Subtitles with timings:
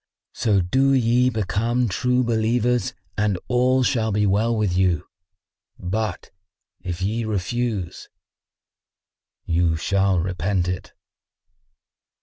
[0.33, 5.05] So do ye become True Believers and all shall be well with you;
[5.77, 6.31] but,
[6.79, 8.09] if ye refuse,
[9.45, 10.93] you shall repent it."